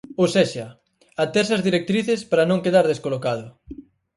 Ou 0.21 0.27
sexa, 0.35 0.67
aterse 1.23 1.55
ás 1.57 1.65
directrices 1.67 2.21
para 2.29 2.47
non 2.49 2.63
quedar 2.65 2.85
descolocado. 2.87 3.45